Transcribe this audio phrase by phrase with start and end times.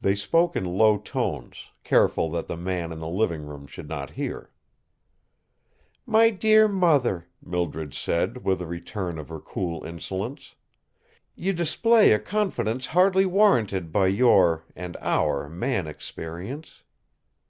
[0.00, 4.10] They spoke in low tones, careful that the man in the living room should not
[4.10, 4.52] hear.
[6.06, 10.54] "My dear mother," Mildred said, with a return of her cool insolence,
[11.34, 16.84] "you display a confidence hardly warranted by your and our man experience."